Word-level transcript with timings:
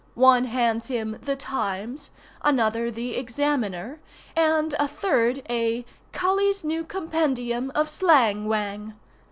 One 0.15 0.45
hands 0.45 0.87
him 0.87 1.19
the 1.21 1.35
"Times," 1.35 2.09
another 2.41 2.89
the 2.89 3.15
"Examiner" 3.17 3.99
and 4.35 4.73
a 4.79 4.87
third 4.87 5.43
a 5.47 5.85
"Culley's 6.11 6.63
New 6.63 6.83
Compendium 6.83 7.71
of 7.75 7.87
Slang 7.87 8.47
Whang." 8.47 8.95